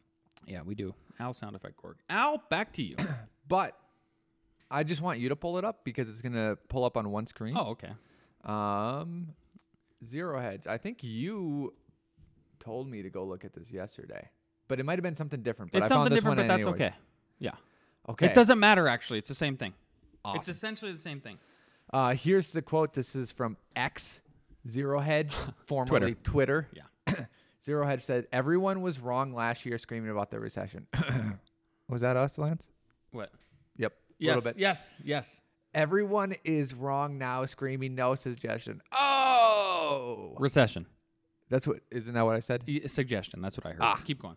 [0.48, 0.96] Yeah, we do.
[1.20, 1.98] Al sound effect Gorg.
[2.10, 2.96] Al, back to you.
[3.50, 3.78] But
[4.70, 7.28] I just want you to pull it up because it's gonna pull up on one
[7.28, 7.56] screen.
[7.58, 7.92] oh, okay.
[8.44, 9.30] Um,
[10.06, 10.64] zero hedge.
[10.68, 11.74] I think you
[12.60, 14.28] told me to go look at this yesterday,
[14.68, 15.72] but it might have been something different.
[15.72, 16.82] But it's I found something this different, one but that's anyways.
[16.82, 16.96] okay.
[17.40, 17.52] Yeah.
[18.10, 18.26] Okay.
[18.26, 19.20] It doesn't matter actually.
[19.20, 19.74] It's the same thing.
[20.36, 21.38] It's essentially the same thing.
[21.92, 22.94] Uh, here's the quote.
[22.94, 24.20] This is from X
[24.68, 25.34] Zero Hedge,
[25.66, 26.68] formerly Twitter.
[26.74, 27.16] Yeah.
[27.64, 30.88] Zero Hedge said, "Everyone was wrong last year, screaming about the recession."
[31.90, 32.70] was that us, Lance?
[33.12, 33.32] What?
[33.78, 33.92] Yep.
[33.94, 34.36] A Yes.
[34.36, 34.60] little bit.
[34.60, 34.82] Yes.
[35.04, 35.42] Yes.
[35.74, 38.82] Everyone is wrong now, screaming no suggestion.
[38.92, 40.86] Oh, Recession.
[41.50, 41.80] that's what.
[41.92, 42.64] Isn't that what I said?
[42.68, 43.42] Y- Suggestion.
[43.42, 43.82] That's what I heard.
[43.82, 44.02] Ah.
[44.04, 44.36] Keep going.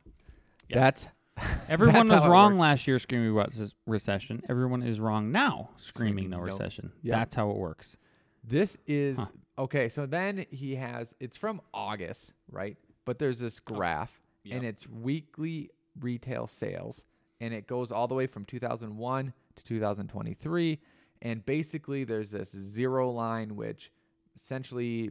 [0.68, 0.80] Yeah.
[0.80, 1.08] That's
[1.68, 4.42] Everyone was wrong last year screaming about s- recession.
[4.48, 6.42] Everyone is wrong now screaming no no.
[6.44, 6.92] recession.
[7.02, 7.16] Yeah.
[7.16, 7.96] That's how it works.
[8.44, 9.26] This is Huh.
[9.58, 9.88] okay.
[9.88, 12.76] So then he has it's from August, right?
[13.04, 14.74] But there's this oh, graph, and Yep.
[14.74, 17.04] it's weekly retail sales,
[17.40, 20.78] and it goes all the way from 2001 to 2023.
[21.22, 23.90] And basically, there's this zero line, which
[24.36, 25.10] essentially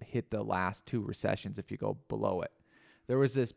[0.00, 2.52] hit the last two recessions if you go below it.
[3.06, 3.54] There was this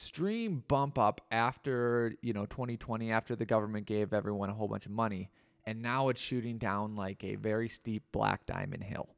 [0.00, 4.84] extreme bump up after, you know, 2020, after the government gave everyone a whole bunch
[4.86, 5.30] of money.
[5.64, 9.08] And now it's shooting down like a very steep black diamond hill.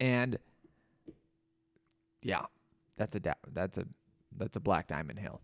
[0.00, 0.38] And
[2.22, 2.46] yeah,
[2.96, 3.84] that's a da- that's a
[4.36, 5.40] that's a black diamond hill.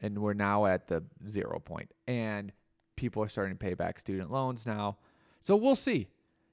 [0.00, 1.90] And we're now at the zero point.
[2.08, 2.52] And
[2.96, 4.96] people are starting to pay back student loans now.
[5.40, 6.08] So we'll see.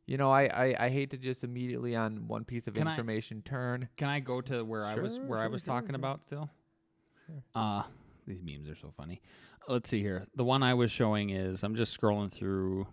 [0.06, 2.92] You know, I, I, I hate to just immediately on one piece of Can I-
[2.92, 3.90] information turn.
[3.98, 5.96] Can I go to where I was Sure, where I was sure, talking sure.
[5.96, 6.50] about still?
[7.56, 7.84] Uh
[8.28, 9.22] these memes are so funny.
[9.68, 10.26] Let's see here.
[10.36, 12.88] The one I was showing is I'm just scrolling through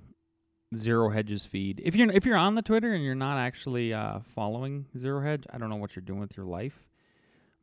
[0.74, 1.82] Zero Hedge's feed.
[1.84, 5.44] If you're if you're on the Twitter and you're not actually uh, following Zero Hedge,
[5.50, 6.84] I don't know what you're doing with your life.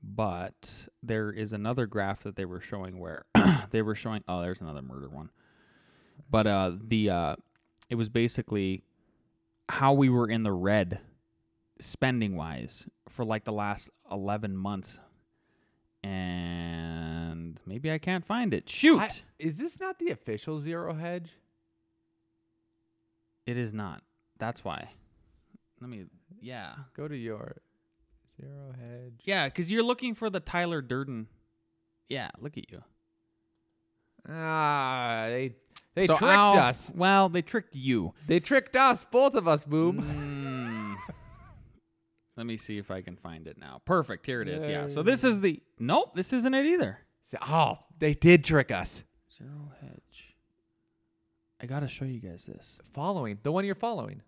[0.04, 3.26] But there is another graph that they were showing where
[3.72, 4.24] they were showing.
[4.28, 5.30] Oh, there's another murder one.
[6.30, 7.36] But uh, the uh,
[7.90, 8.84] it was basically
[9.70, 11.00] how we were in the red
[11.80, 15.00] spending wise for like the last 11 months
[17.72, 18.70] maybe i can't find it.
[18.70, 19.00] Shoot!
[19.00, 21.30] I- is this not the official zero hedge?
[23.48, 24.04] it is not.
[24.38, 24.92] That's why.
[25.80, 26.06] Let me
[26.42, 26.74] yeah.
[26.96, 27.58] Go to your
[28.40, 29.22] zero hedge.
[29.24, 31.28] yeah because you're looking for the tyler durden.
[32.10, 32.84] Yeah look at you.
[34.30, 35.56] Ah, they
[35.96, 36.92] they So tricked Al- us.
[36.94, 38.14] well they tricked you.
[38.28, 39.98] They tricked us, both of us, boob.
[39.98, 40.96] Mm.
[42.38, 43.82] let me see if i can find it now.
[43.86, 44.26] Perfect.
[44.26, 44.66] Here it is.
[44.68, 44.88] Yeah.
[44.88, 49.04] So this is the nope this isn't it either Say, Oh, they did trick us.
[49.38, 50.36] zero hedge
[51.62, 54.22] i gotta show you guys this Following the one you're following.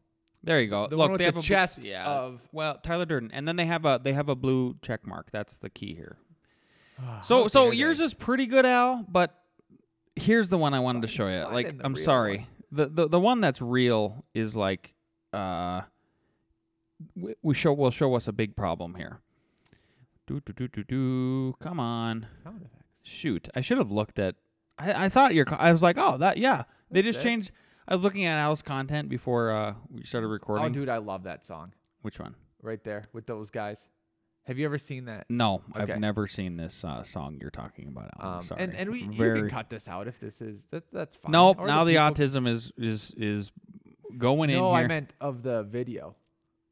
[0.45, 0.87] There you go.
[0.87, 3.31] The Look, one with they the have a bl- chest yeah, of- well Tyler Durden,
[3.31, 5.29] and then they have a they have a blue check mark.
[5.31, 6.17] That's the key here.
[6.99, 8.03] How So so yours they.
[8.05, 9.05] is pretty good, Al.
[9.09, 9.33] But
[10.15, 11.43] here's the one I wanted to show you.
[11.51, 12.47] Like I'm sorry, one.
[12.71, 14.93] the, the the one that's real is like
[15.31, 15.81] uh
[17.15, 19.21] we, we show will show us a big problem here.
[20.27, 21.55] Do do do do do.
[21.61, 22.82] Come on, sound effects.
[23.03, 23.47] Shoot!
[23.55, 24.35] I should have looked at.
[24.77, 25.45] I, I thought your.
[25.51, 26.63] I was like, oh that yeah.
[26.91, 27.29] They That's just it.
[27.29, 27.51] changed.
[27.87, 30.65] I was looking at Al's content before uh, we started recording.
[30.65, 32.35] Oh, dude, I love that song Which one?
[32.61, 33.79] right there with those guys.
[34.45, 35.25] Have you ever seen that?
[35.29, 35.93] No, Okay.
[35.93, 38.09] I've never seen this uh, song you're talking about.
[38.21, 38.29] Al.
[38.35, 38.63] Um, sorry.
[38.63, 41.31] and and we you can cut this out if this is that, that's fine.
[41.31, 41.57] Nope.
[41.59, 43.51] Or now the people- autism is is is
[44.17, 44.71] going in No.
[44.73, 46.15] I meant of the video,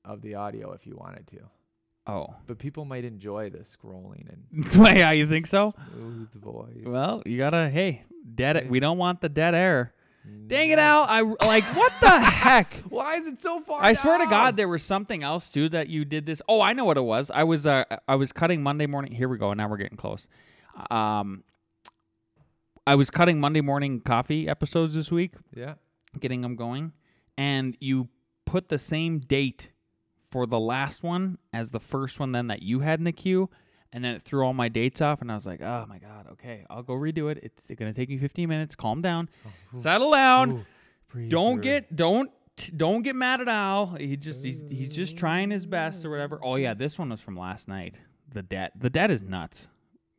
[0.06, 1.40] of the audio if you wanted to.
[2.08, 5.74] Oh, But people might enjoy the scrolling and yeah, you think so?
[5.94, 6.84] smooth voice.
[6.86, 7.70] Well, you gotta.
[7.70, 8.04] Hey,
[8.36, 8.58] dead.
[8.58, 8.68] Okay.
[8.68, 9.94] We don't want the dead air.
[10.46, 10.78] Dang it.
[10.78, 11.04] Al!
[11.10, 12.72] I like what the heck.
[12.90, 13.84] Why is it so far?
[13.84, 14.28] I swear to?
[14.28, 16.44] God, there was something else too that you did this.
[16.48, 17.32] Oh, I know what it was.
[17.32, 19.14] I was uh, I was cutting Monday morning.
[19.14, 19.50] Here we go.
[19.50, 20.28] And now we're getting close.
[20.92, 21.44] Um,
[22.86, 25.74] I was cutting Monday morning coffee episodes this week, Yeah.
[26.20, 26.94] getting them going,
[27.36, 28.08] and you
[28.46, 29.71] put the same date
[30.32, 33.50] for the last one as the first one then that you had in the queue,
[33.94, 36.28] and then it threw all my dates off, and I was like, oh my god,
[36.34, 37.40] okay, I'll go redo it.
[37.44, 38.76] It's gonna take me 15 minutes.
[38.76, 40.52] Calm down, oh, settle down.
[40.52, 40.66] Ooh,
[41.10, 41.64] breathe Don't through.
[41.64, 42.32] get don't
[42.78, 43.96] don't get mad at Al.
[43.96, 46.40] He just he's he's just trying his best or whatever.
[46.44, 47.98] Oh yeah, this one was from last night.
[48.34, 48.72] The debt.
[48.78, 49.68] The debt is nuts.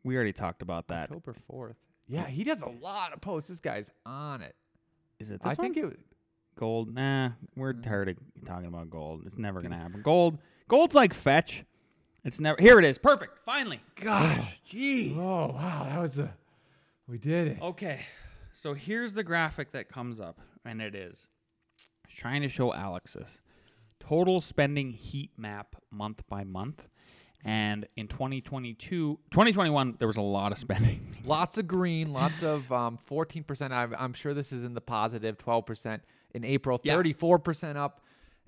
[0.05, 1.05] We already talked about that.
[1.05, 1.77] October fourth.
[2.09, 3.49] Yeah, he does a lot of posts.
[3.49, 4.55] This guy's on it.
[5.19, 5.93] Is it this I think one?
[5.93, 5.99] it.
[6.55, 6.95] Was- gold?
[6.95, 7.83] Nah, we're Mm.
[7.83, 9.23] tired of talking about gold.
[9.27, 10.03] It's never gonna happen.
[10.03, 10.39] Gold.
[10.69, 11.65] Gold's like fetch.
[12.25, 12.61] It's never.
[12.61, 12.99] Here it is.
[12.99, 13.39] Perfect.
[13.45, 13.81] Finally.
[13.97, 14.57] Gosh.
[14.69, 15.15] Gee.
[15.17, 16.33] Oh wow, that was a.
[17.09, 17.61] We did it.
[17.61, 18.01] Okay,
[18.53, 21.27] so here's the graphic that comes up, and it is
[22.05, 23.41] it's trying to show Alex's
[23.99, 26.89] total spending heat map month by month.
[27.45, 31.17] And in 2022, 2021, there was a lot of spending.
[31.25, 33.73] Lots of green, lots of um, 14%.
[33.73, 36.01] I'm, I'm sure this is in the positive, 12%
[36.35, 36.95] in April, Yeah.
[36.95, 38.01] 34% up.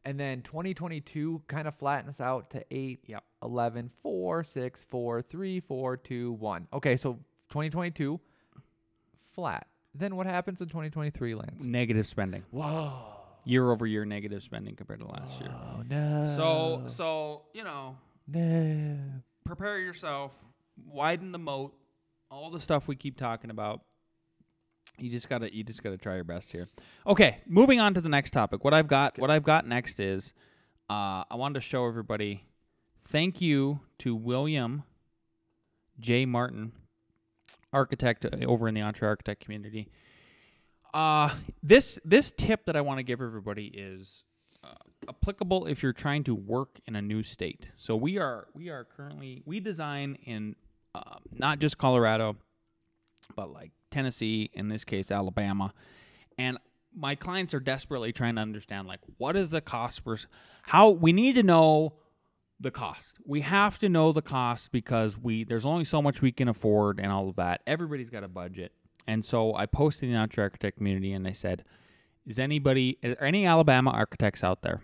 [0.07, 3.25] And then 2022 kind of flattens out to 8, Yep.
[3.43, 6.69] 11, 4, 6, 4, 3, 4, 2, 1.
[6.75, 7.15] Okay, so
[7.49, 8.21] 2022,
[9.33, 9.67] flat.
[9.95, 11.65] Then what happens in 2023, Lance?
[11.65, 12.93] Negative spending, Whoa.
[13.45, 15.51] year over year negative spending compared to last year.
[15.53, 16.35] Oh, no.
[16.37, 18.99] So, so you know, no.
[19.45, 20.33] prepare yourself,
[20.87, 21.75] widen the moat,
[22.31, 23.83] all the stuff we keep talking about.
[24.99, 26.69] You just gotta you just gotta try your best here.
[27.07, 28.65] Okay, moving on to the next topic.
[28.65, 30.33] What I've got what I've got next is
[30.89, 32.45] uh, I wanted to show everybody
[33.09, 34.85] thank you to William
[35.99, 36.27] J.
[36.27, 36.73] Martin,
[37.73, 39.89] architect uh, over in the EntreArchitect community.
[40.93, 44.23] Uh, this this tip that I want to give everybody is
[44.63, 44.75] uh,
[45.09, 47.71] applicable if you're trying to work in a new state.
[47.77, 50.55] So we are we are currently we design in
[50.95, 52.37] uh, not just Colorado,
[53.35, 55.73] but like Tennessee, in this case Alabama,
[56.37, 56.59] and
[56.97, 60.19] my clients are desperately trying to understand like what is the cost for
[60.63, 61.95] how we need to know
[62.61, 63.19] the cost.
[63.25, 66.99] We have to know the cost because we there's only so much we can afford
[66.99, 67.63] and all of that.
[67.67, 68.73] Everybody's got a budget.
[69.07, 71.65] And so I posted in the EntreArchitect community and I said,
[72.27, 74.83] is anybody are any Alabama architects out there?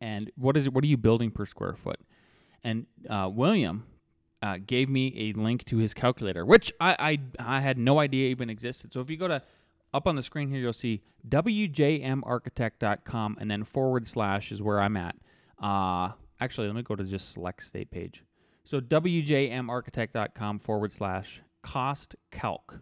[0.00, 0.72] And what is it?
[0.72, 2.00] What are you building per square foot?
[2.62, 3.84] And uh, William
[4.44, 8.28] uh, gave me a link to his calculator, which I, I I had no idea
[8.28, 8.92] even existed.
[8.92, 9.42] So if you go to
[9.94, 14.98] up on the screen here, you'll see wjmarchitect.com and then forward slash is where I'm
[14.98, 15.16] at.
[15.62, 18.22] Uh, actually, let me go to just select state page.
[18.64, 22.80] So wjmarchitect.com forward slash cost calc.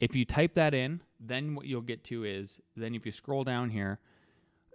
[0.00, 3.44] If you type that in, then what you'll get to is then if you scroll
[3.44, 3.98] down here,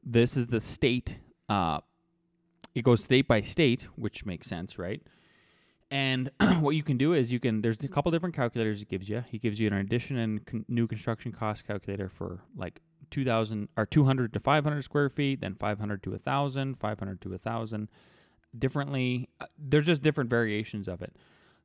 [0.03, 1.17] this is the state.
[1.49, 1.79] Uh,
[2.75, 5.01] it goes state by state, which makes sense, right?
[5.91, 9.09] And what you can do is you can there's a couple different calculators he gives
[9.09, 9.23] you.
[9.29, 12.79] He gives you an addition and con- new construction cost calculator for like
[13.11, 17.89] 2000 or 200 to 500 square feet, then 500 to 1000, 500 to 1000
[18.57, 19.29] differently.
[19.39, 21.15] Uh, There's just different variations of it.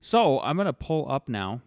[0.01, 1.63] So, I'm going to pull up now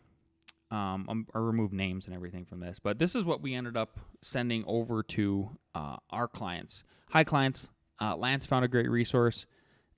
[0.72, 2.80] um, um, or remove names and everything from this.
[2.80, 6.84] But this is what we ended up sending over to uh, our clients.
[7.10, 7.69] Hi, clients.
[8.00, 9.45] Uh, Lance found a great resource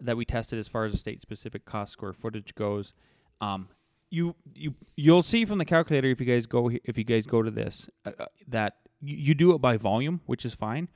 [0.01, 2.93] that we tested as far as the state specific cost square footage goes.
[3.39, 3.69] Um,
[4.09, 7.41] you you you'll see from the calculator if you guys go if you guys go
[7.41, 10.89] to this uh, uh, that you, you do it by volume, which is fine.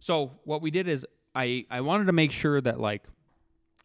[0.00, 3.04] So what we did is I I wanted to make sure that like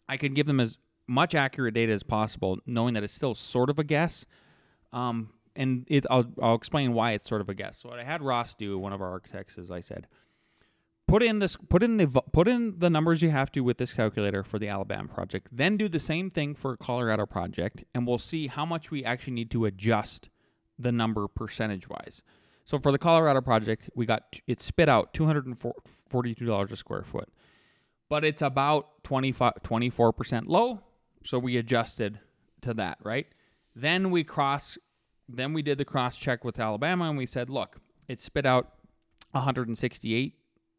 [0.10, 3.70] I could give them as much accurate data as possible, knowing that it's still sort
[3.70, 4.26] of a guess.
[4.94, 7.80] Um, and it, I'll, I'll explain why it's sort of a guess.
[7.80, 10.08] So what I had Ross do, one of our architects, is I said,
[11.12, 13.94] put in this, put in the, put in the numbers you have to with this
[13.94, 15.50] calculator for the Alabama project.
[15.52, 19.34] Then do the same thing for Colorado project, and we'll see how much we actually
[19.34, 20.30] need to adjust
[20.80, 22.22] the number percentage wise.
[22.64, 25.58] So for the Colorado project, we got it spit out two hundred and
[26.10, 27.28] forty-two dollars a square foot,
[28.08, 30.80] but it's about 24 percent low.
[31.24, 32.20] So we adjusted
[32.62, 33.28] to that, right?
[33.76, 34.78] Then we cross,
[35.28, 38.72] then we did the cross check with Alabama, and we said, look, it spit out
[39.32, 40.36] 168.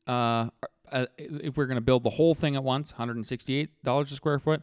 [0.06, 0.48] Uh,
[0.90, 4.38] uh, if we're going to build the whole thing at once, 168 dollars a square
[4.38, 4.62] foot,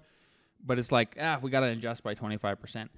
[0.63, 2.91] but it's like ah, we got to adjust by 25 percent.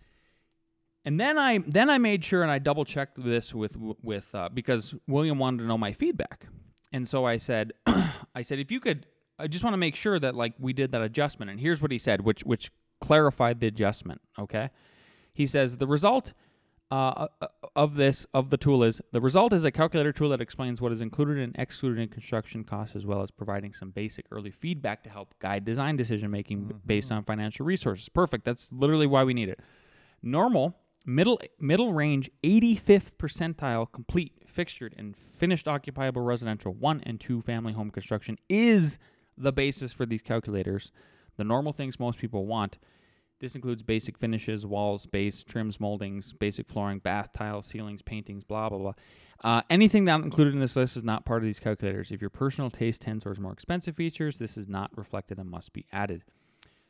[1.06, 4.50] And then I then I made sure and I double checked this with with uh,
[4.50, 6.48] because William wanted to know my feedback,
[6.92, 7.74] and so I said,
[8.36, 9.08] I said if you could,
[9.40, 11.50] I just want to make sure that like we did that adjustment.
[11.50, 14.22] And here's what he said, which which clarified the adjustment.
[14.38, 14.70] Okay,
[15.34, 16.34] he says the result
[16.92, 20.28] Uh, uh, uh, of this of the tool is the result is a calculator tool
[20.28, 23.92] that explains what is included and excluded in construction costs as well as providing some
[23.92, 26.78] basic early feedback to help guide design decision making mm-hmm.
[26.86, 28.10] based on financial resources.
[28.10, 28.44] Perfect.
[28.44, 29.62] That's literally why we need it.
[30.22, 30.76] Normal
[31.06, 37.72] middle middle range 85th percentile complete fixtured and finished occupiable residential one and two family
[37.72, 39.00] home construction is
[39.38, 40.92] the basis for these calculators.
[41.38, 42.80] The normal things most people want
[43.42, 48.70] This includes basic finishes, walls, base, trims, moldings, basic flooring, bath tiles, ceilings, paintings, blah,
[48.70, 48.94] blah, blah.
[49.44, 52.12] Uh, anything not included in this list is not part of these calculators.
[52.12, 55.74] If your personal taste tends towards more expensive features, this is not reflected and must
[55.74, 56.24] be added.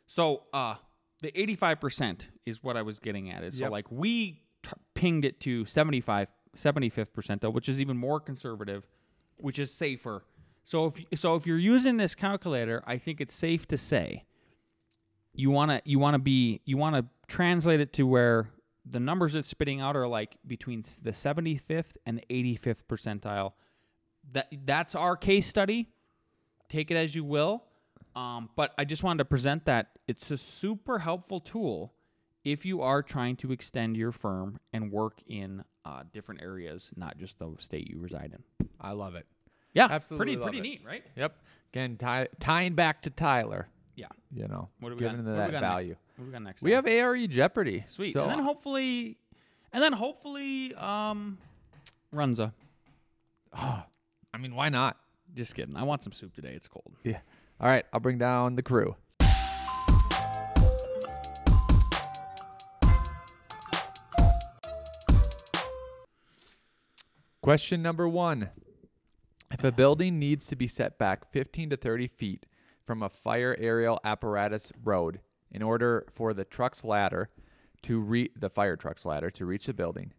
[0.08, 0.76] So, uh,
[1.22, 3.44] the 85% is what I was getting at.
[3.46, 3.72] Is So, Yep.
[3.72, 8.86] like, we t- pinged it to 75, 75th percentile, which is even more conservative,
[9.38, 10.26] which is safer.
[10.66, 14.26] So if so if you're using this calculator, I think it's safe to say
[15.34, 18.50] you want to you want to be you want to translate it to where
[18.86, 23.54] the numbers it's spitting out are like between the 75th and the 85th percentile.
[24.34, 25.88] That that's our case study.
[26.70, 27.64] Take it as you will.
[28.16, 31.94] Um, but I just wanted to present that it's a super helpful tool
[32.44, 37.18] if you are trying to extend your firm and work in uh, different areas, not
[37.18, 38.68] just the state you reside in.
[38.80, 39.26] I love it.
[39.74, 40.62] Yeah, Absolutely pretty pretty it.
[40.62, 41.04] neat, right?
[41.16, 41.42] Yep.
[41.72, 43.70] Again, tie, tying back to Tyler.
[43.96, 44.08] Yeah.
[44.34, 45.12] You know, What do we got?
[45.12, 45.90] giving what them we that got value.
[45.90, 46.00] Next?
[46.18, 46.62] What do we got next?
[46.62, 47.84] We have ARE Jeopardy.
[47.90, 49.18] sweet, So and then hopefully,
[49.74, 51.38] and then hopefully, um,
[52.14, 52.54] Runza.
[53.54, 54.98] I mean, why not?
[55.34, 55.76] Just kidding.
[55.76, 56.54] I want some soup today.
[56.56, 56.94] It's cold.
[57.04, 57.20] Yeah.
[57.60, 58.96] All right, I'll bring down the crew.
[67.42, 68.50] Question number one.
[69.52, 72.46] If a building needs to be set back 15 to 30 feet
[72.92, 77.30] from a fire aerial apparatus road in order for the truck's ladder
[77.82, 80.12] to reach the fire truck's ladder to reach the building,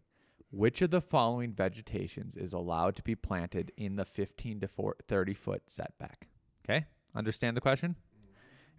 [0.49, 4.95] which of the following vegetations is allowed to be planted in the 15 to 4
[5.07, 6.27] 30 foot setback?
[6.65, 7.95] Okay, understand the question?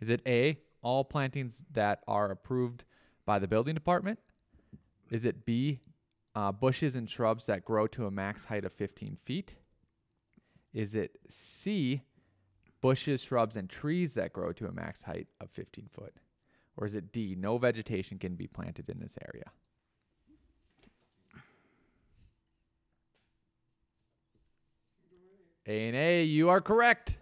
[0.01, 2.83] Is it A, all plantings that are approved
[3.25, 4.19] by the building department?
[5.09, 5.79] Is it B,
[6.35, 9.55] uh, bushes and shrubs that grow to a max height of 15 feet?
[10.73, 12.03] Is it C,
[12.85, 16.13] bushes, shrubs, and trees that grow to a max height of 15 foot?
[16.77, 19.51] Or is it D, no vegetation can be planted in this area?
[25.67, 27.17] A and A, you are correct.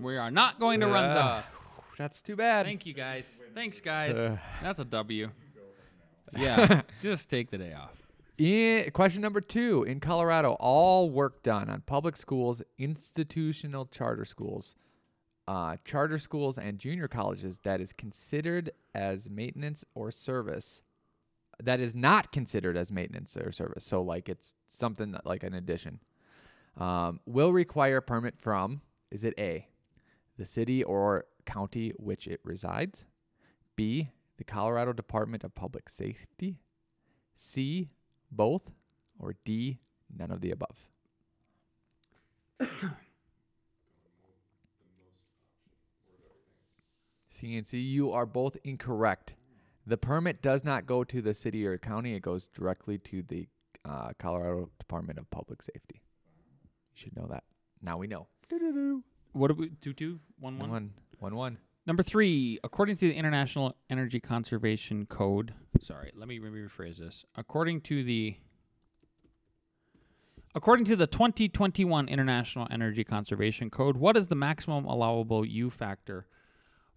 [0.00, 0.92] We are not going to Yeah.
[0.94, 1.42] Runza.
[1.98, 2.64] That's too bad.
[2.64, 3.38] Thank you guys.
[3.54, 4.16] Thanks guys.
[4.16, 4.38] Uh.
[4.62, 5.30] That's a W.
[6.36, 8.07] Yeah, just take the day off.
[8.38, 14.76] In, question number two In Colorado, all work done on public schools, institutional charter schools,
[15.48, 20.82] uh, charter schools, and junior colleges that is considered as maintenance or service,
[21.60, 23.84] that is not considered as maintenance or service.
[23.84, 25.98] So, like it's something that, like an addition,
[26.76, 29.66] um, will require permit from is it A,
[30.36, 33.06] the city or county which it resides,
[33.74, 36.60] B, the Colorado Department of Public Safety,
[37.36, 37.90] C,
[38.30, 38.62] both,
[39.18, 39.78] or D,
[40.16, 40.76] none of the above?
[47.30, 49.34] C and C, you are both incorrect.
[49.86, 53.46] The permit does not go to the city or county, it goes directly to the
[53.84, 56.00] uh, Colorado Department of Public Safety.
[56.00, 57.44] You should know that.
[57.80, 58.26] Now we know.
[59.32, 60.90] What do we two two one One, one?
[61.18, 61.58] one, one, one.
[61.88, 67.24] Number three, according to the International Energy Conservation Code, sorry, let me, rephrase this.
[67.34, 68.36] According to the
[70.54, 76.26] according to the 2021 International Energy Conservation Code, what is the maximum allowable U factor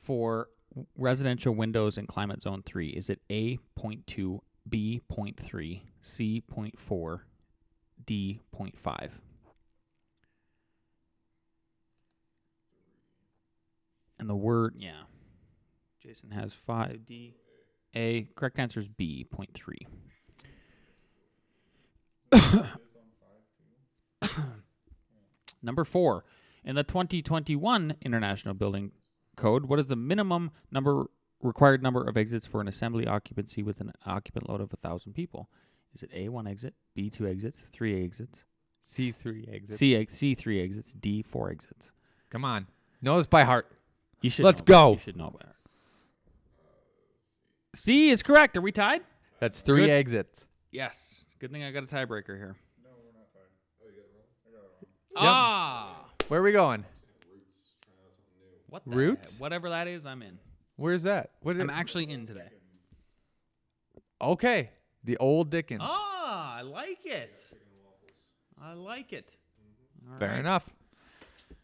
[0.01, 0.49] for
[0.97, 2.89] residential windows in climate zone 3?
[2.89, 7.19] Is it A 0.2, B 0.3, C 0.4,
[8.05, 9.11] D 0.5?
[14.21, 15.01] And the word, yeah.
[15.99, 17.07] Jason has five.
[17.07, 17.33] D.
[17.95, 18.27] A.
[18.35, 19.23] Correct answer is B.
[19.23, 19.87] Point three.
[25.63, 26.23] Number four.
[26.63, 28.91] In the 2021 International Building
[29.35, 31.05] Code, what is the minimum number
[31.41, 35.13] required number of exits for an assembly occupancy with an occupant load of a thousand
[35.13, 35.49] people?
[35.95, 38.43] Is it A one exit, B two exits, three exits,
[38.87, 39.79] C3 exit.
[39.79, 41.91] C C three exits, D four exits?
[42.29, 42.67] Come on.
[43.01, 43.65] Know this by heart.
[44.21, 44.45] You should.
[44.45, 44.71] Let's know that.
[44.71, 44.91] go.
[44.93, 45.55] You should know that.
[47.75, 48.57] C is correct.
[48.57, 49.01] Are we tied?
[49.39, 49.91] That's three Good.
[49.91, 50.45] exits.
[50.71, 51.21] Yes.
[51.39, 52.55] Good thing I got a tiebreaker here.
[52.83, 55.15] No, we're not tied.
[55.15, 56.05] Ah.
[56.27, 56.85] Where are we going?
[58.69, 59.33] What the Roots?
[59.33, 59.41] heck?
[59.41, 60.37] Whatever that is, I'm in.
[60.77, 61.31] Where's that?
[61.41, 62.47] What I'm is actually in today.
[64.21, 64.69] okay.
[65.03, 65.81] The old Dickens.
[65.83, 67.35] Ah, I like it.
[68.61, 69.35] I like it.
[70.11, 70.39] All Fair right.
[70.39, 70.69] enough.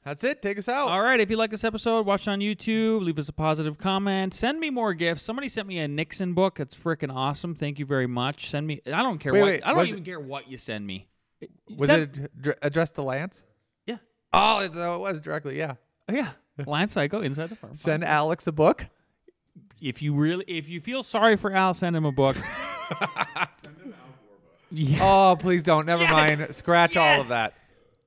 [0.08, 0.41] That's it.
[0.41, 0.88] Take us out.
[0.88, 1.20] All right.
[1.20, 3.01] If you like this episode, watch it on YouTube.
[3.01, 4.34] Leave us a positive comment.
[4.34, 5.22] Send me more gifts.
[5.22, 6.55] Somebody sent me a Nixon book.
[6.60, 7.53] That's freaking awesome.
[7.55, 8.49] Thank you very much.
[8.49, 8.80] Send me.
[8.86, 9.47] I don't care Wait, what.
[9.47, 11.10] wait, I don't was even care what you send me.
[11.76, 13.43] Was Send- it ad- addressed to Lance?
[13.86, 13.97] Yeah.
[14.32, 15.58] Oh, it, it was directly.
[15.58, 15.74] Yeah.
[16.10, 16.30] Yeah.
[16.66, 17.76] Lance Cayko Inside the Firm.
[17.76, 18.86] Send Alex a book.
[19.82, 22.38] if you really if you feel sorry for Al, send him a book.
[24.70, 24.99] Yeah.
[25.01, 25.86] Oh, please don't.
[25.86, 26.12] Never Yes.
[26.12, 26.53] mind.
[26.55, 27.22] Scratch all Yes.
[27.22, 27.53] of that.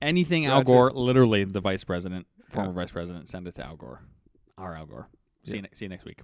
[0.02, 2.74] Anything Al Gore, literally the vice president, former Yeah.
[2.74, 4.00] vice president, send it to Al Gore.
[4.56, 5.08] Our Al Gore.
[5.44, 6.20] See, you, ne- see you next week.